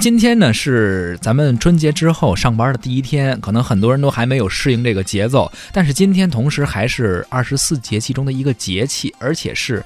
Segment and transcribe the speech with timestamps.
[0.00, 5.50] 今天呢是咱们春节之后上班的第一天，可能很多人都还没有适应这个节奏。
[5.72, 9.84] 但是今天同时还是二十四节气中的一个节气，而且是。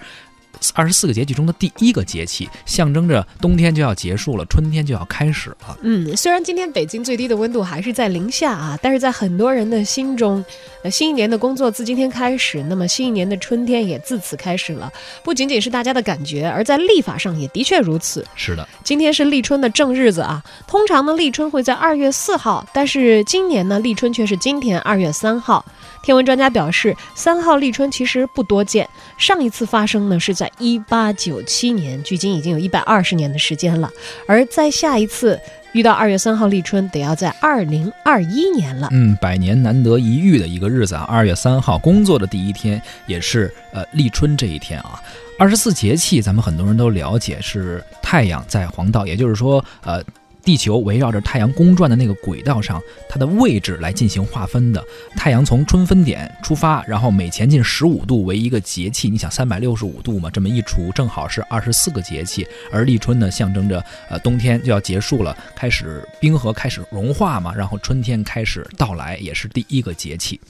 [0.74, 5.76] 二十四个节气中的第一个节气，象征着冬天就要结束了，春天就要开始了。
[5.82, 10.44] 嗯，虽然今天北京最低的温度还是在零下啊，但是在很多人的心中，
[10.82, 14.90] 呃，新一年的工作自今天开始，那么新一年的春天也自此开始了。
[15.22, 18.24] 不仅仅是大家的感觉，而在历法上也的确如此。
[18.34, 20.42] 是的，今天是立春的正日子啊。
[20.66, 25.64] 通常呢，立春会在二月四号，但是今年呢，立春却是今天二月三号。
[26.02, 33.88] 天文专家表示，三号立春其实不多见，上一次发生呢是在一八九七年，距今已经有一百二十年的时间了。
[34.26, 35.38] 而再下一次
[35.72, 38.88] 遇到二月三号立春，得要在二零二一年了。
[38.90, 45.00] 嗯，百年难得一遇的一个日子啊，二月三号工作的第一天，也是呃立春这一天啊。
[45.38, 50.02] 二十四节气，咱们很多人都了解是太阳在黄道，也就是说呃。
[50.44, 54.84] 地球围绕着太阳公转的那个轨道上，它的位置来进行划分的。
[55.16, 59.08] 太阳从春分点出发，然后每前进十五度为一个节气。
[59.08, 60.28] 你想三百六十五度嘛？
[60.30, 62.46] 这么一除，正好是二十四个节气。
[62.72, 70.40] 而立春呢，象征着呃冬天就要结束了，开始冰河开始融化嘛，然后春天开始到来，也是第一个节气。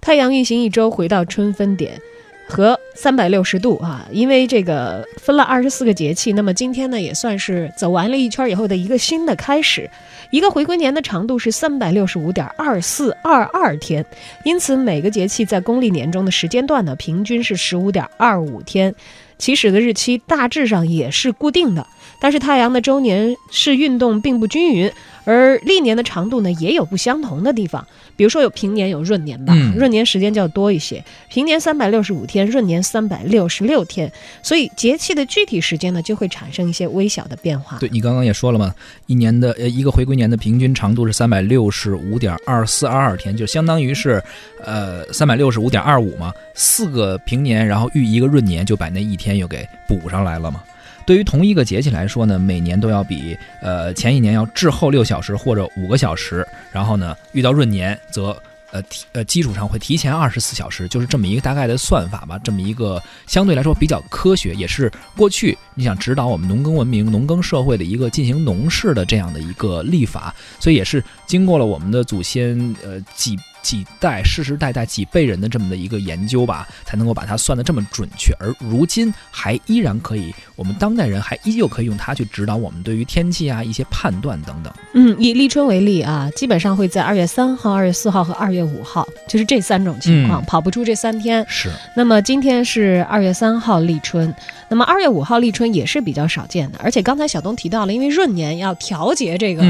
[0.00, 2.00] 太阳运行一周，回到春分点。
[2.48, 9.90] 和三百六十度啊，因为这个分了二十四个节气，那么今天呢也算是走完了一圈以后的一个新的开始。
[10.30, 14.04] 一个回归年的长度是三百六十五点二四二二天，
[14.44, 18.94] 因此每个节气在公历年中的时间段呢，平均是十五点二五天，
[19.38, 21.86] 起始的日期大致上也是固定的。
[22.20, 24.90] 但是太阳的周年是运动并不均匀，
[25.26, 27.86] 而历年的长度呢也有不相同的地方。
[28.16, 34.10] 比如说有平年有闰年吧，闰年时间就要多一些，平年三百六十五天，闰年三百六十六天，
[34.42, 37.76] 所以节气的具体时间呢就会产生一些微小的变化。
[37.78, 38.74] 对你刚刚也说了嘛，
[39.06, 44.22] 一年的呃一个回归年的平均长度是三百六十五点二四二二天，就相当于是，
[44.64, 50.62] 呃三百六十五点二五嘛，四个平年，然后遇一个闰年，就把那一天又给补上来了嘛。
[51.06, 58.36] 对于同一个节气来说呢，每年都要比呃前一年要滞后六小时或者五个小时，然后呢，遇到闰年则
[58.72, 73.38] 呃提呃基础上会提前二十四小时，就是这么一个大概的算法吧，这么一个相对来说比较科学，也是过去你想指导我们农耕文明、农耕社会的一个进行农事的这样的一个历法，所以也是经过了我们的祖先呃几。
[73.66, 78.32] 几代世世代代几辈人的这么的一个研究吧，才能够把它算得这么准确。
[78.38, 84.72] 而如今还依然可以，我们当代人还依旧可以用它去指导我们对于天气啊一些判断等等。
[84.94, 91.44] 嗯，以立春为例啊，基本上会在二月三号、二月四号和二月五号，就是这三种情况，跑不出这三天。
[91.48, 91.68] 是。
[91.96, 94.32] 那么今天是二月三号立春，
[94.68, 96.78] 那么二月五号立春也是比较少见的。
[96.80, 99.64] 而且刚才小东提到了，因为闰年要调节这个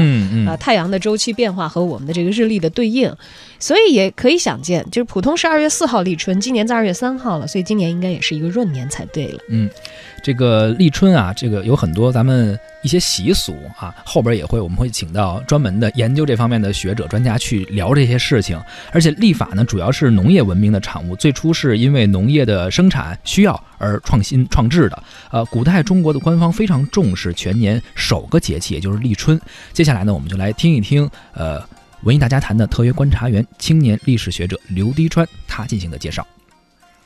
[0.45, 3.11] 呃太阳的周期变化和我们的这个日历的对应。
[3.59, 9.39] 所以也可以想见，就是普通是二月四号立春，今年在二月三号了，所以今年应该也是一个闰年才对了。
[9.49, 9.69] 嗯，
[10.21, 18.61] 这个立春啊，这个有很多咱们一些习俗啊，后边也会我们会请到专门的研究这方面的学者专家去聊这些事情。
[18.91, 25.03] 而且历法呢，主要是农业文明的产物，最初是因为农业的生产需要而创新创制的。
[25.31, 29.39] 呃，古代中国的官方非常重视全年首个节气，也就是立春。
[29.73, 31.63] 接下来呢，我们就来听一听，呃。
[32.03, 36.25] 文艺大家谈的特约观察员、青年历史学者刘滴川，他进行的介绍。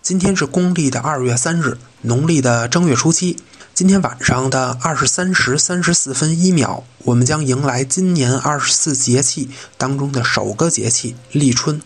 [0.01, 3.37] 今天是公历的二月三日，农历的正月初七。
[3.73, 11.81] 今天晚上的二十三时三十四分一秒，我们将迎来今年二十四节气当中的首个节气立春。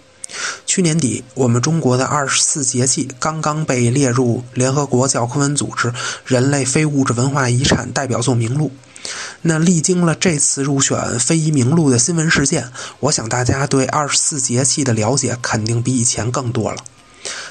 [0.65, 5.93] 去年底，我们中国的二十四节气刚刚被列入联合国教科文组织
[6.25, 8.71] 人类非物质文化遗产代表作名录。
[9.41, 12.71] 那历经了这次入选非遗名录的新闻事件，
[13.01, 16.77] 我想大家对二十四节气的了解肯定比以前更多了。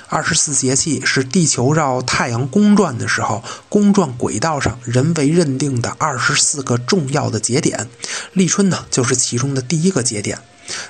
[0.08, 7.88] 二十四节气是地球绕太阳公转的时候，公转轨道上人为认定的二十四个重要的节点，
[8.32, 10.38] 立春呢就是其中的第一个节点。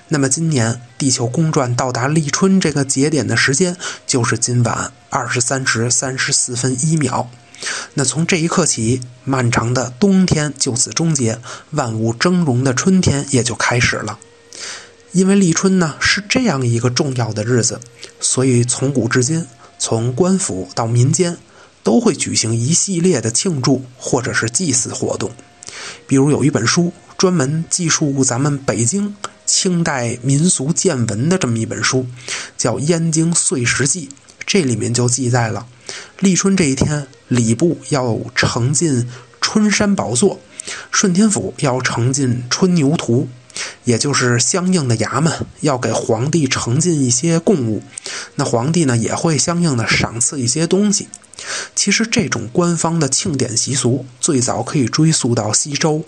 [0.09, 3.77] 那么今年地球公转到达立春这个节点的时间，
[4.07, 7.31] 就是今晚二十三时三十四分一秒。
[7.95, 11.41] 那从这一刻起，漫长的冬天就此终结，
[11.71, 14.19] 万物峥嵘的春天也就开始了。
[15.13, 17.81] 因为立春呢是这样一个重要的日子，
[18.21, 19.47] 所以从古至今，
[19.79, 21.37] 从官府到民间，
[21.85, 25.31] 都会举行一系列的庆祝或者是祭祀活动。
[26.07, 29.15] 比如有一本书专门记述咱们北京
[29.47, 32.07] 清代民俗见闻的这么一本书，
[32.57, 34.09] 叫《燕京岁时记》，
[34.45, 35.67] 这里面就记载了。
[36.19, 39.09] 立春这一天，礼部要呈进
[39.41, 40.41] 春山宝座，
[40.91, 43.29] 顺天府要呈进春牛图，
[43.85, 47.83] 也就是相应的衙门要给皇帝呈进一些贡物，
[48.37, 51.09] 那皇帝呢也会相应的赏赐一些东西。
[51.75, 56.05] 其实这种官方的庆典习俗最早可以追溯到西周。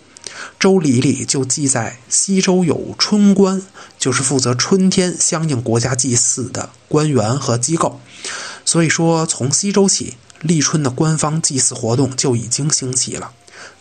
[0.59, 3.63] 周礼里就记载，西周有春官，
[3.99, 8.01] 就是负责春天相应国家祭祀的官员和机构。
[8.65, 13.33] 所以说，从西周起，立春的官方祭祀活动就已经兴起了。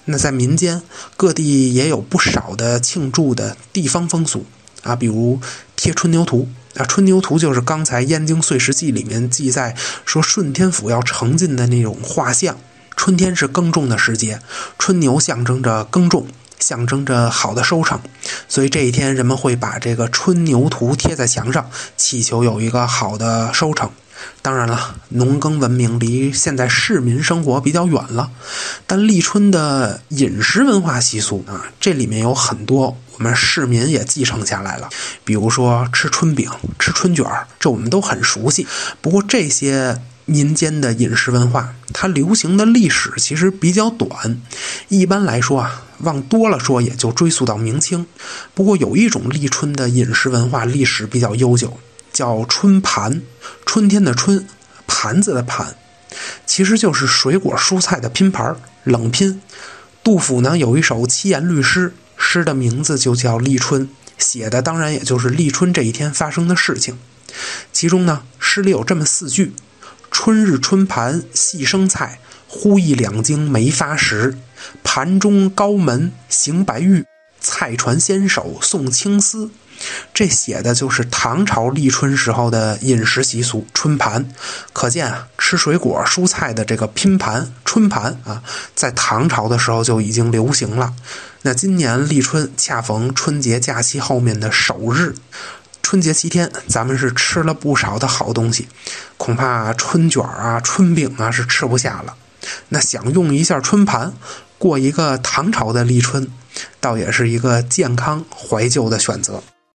[0.06, 0.82] 那在民间
[1.18, 4.46] 各地也有不少的庆祝的地方风俗
[4.84, 5.40] 啊，比如
[5.76, 9.76] 贴春牛图啊，春牛图就是刚才《燕京岁时记》里面记载
[10.06, 12.58] 说顺天府要成进的那种画像。
[12.96, 14.40] 春天是耕种的时节，
[14.80, 16.28] 春牛象征着耕种。
[16.58, 18.00] 象征着好的收成，
[18.48, 23.92] 所以这一天人们会把这个春牛图贴在墙上，祈求有一个好的收成。
[24.42, 28.32] 当然了，农耕文明离现在市民生活比较远了，
[28.86, 34.90] 但立春的饮食文化习俗啊，这里面有很多我们市民也继承下来了，
[35.24, 38.68] 比如说吃春饼、吃春卷儿，这我们都很熟悉。
[39.02, 40.00] 不过这些。
[40.28, 44.42] 民间的饮食文化，它流行的历史其实比较短。
[44.88, 48.08] 一般来说啊，往多了说也就追溯到明清。
[48.56, 51.78] 不过有一种立春的饮食文化历史比较悠久，
[52.16, 53.22] 叫春盘。
[53.66, 54.48] 春天的春，
[54.88, 55.76] 盘子的盘，
[56.46, 59.42] 其实就是水果蔬菜的拼盘冷拼。
[60.02, 66.98] 杜甫呢有一首七言律诗，诗的名字就叫《立春》，写的当然也就是立春这一天发生的事情。
[67.74, 69.54] 其中呢，诗里有这么四句。
[70.10, 74.38] 春日春盘细生菜，忽一两惊没发时。
[74.86, 77.06] 盘中高门行白玉，
[77.42, 79.52] 菜传先手送青丝。
[80.14, 84.28] 这写的就是唐朝立春时候的饮食习俗，春盘。
[84.74, 88.42] 可见啊，吃水果蔬菜的这个拼盘春盘啊，
[88.74, 90.94] 在唐朝的时候就已经流行了。
[91.42, 95.16] 那今年立春恰逢春节假期后面的首日。
[95.84, 98.68] 春节七天，咱们是吃了不少的好东西，
[99.18, 102.16] 恐怕春卷啊、春饼啊是吃不下了。
[102.70, 104.12] 那想用一下春盘，
[104.58, 106.28] 过一个唐朝的立春，
[106.80, 109.44] 倒也是一个健康怀旧的选择。